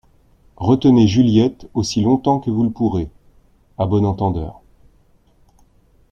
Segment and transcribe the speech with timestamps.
[0.57, 3.07] Retenez Juliette aussi longtemps que vous le pourrez.»
[3.77, 4.63] À bon entendeur…